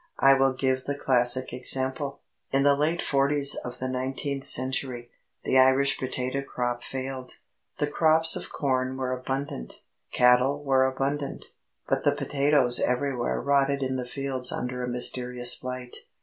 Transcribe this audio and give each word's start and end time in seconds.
I 0.17 0.33
will 0.33 0.53
give 0.53 0.85
the 0.85 0.97
classic 0.97 1.53
example. 1.53 2.21
In 2.51 2.63
the 2.63 2.75
late 2.75 3.03
forties 3.03 3.53
of 3.53 3.77
the 3.77 3.87
nineteenth 3.87 4.45
century, 4.45 5.11
the 5.43 5.59
Irish 5.59 5.99
potato 5.99 6.41
crop 6.41 6.83
failed. 6.83 7.33
The 7.77 7.85
crops 7.85 8.35
of 8.35 8.51
corn 8.51 8.97
were 8.97 9.11
abundant, 9.11 9.83
cattle 10.11 10.63
were 10.63 10.85
abundant, 10.85 11.45
but 11.87 12.03
the 12.03 12.15
potatoes 12.15 12.79
everywhere 12.79 13.39
rotted 13.39 13.83
in 13.83 13.95
the 13.95 14.07
fields 14.07 14.51
under 14.51 14.83
a 14.83 14.87
mysterious 14.89 15.55
blight. 15.57 15.97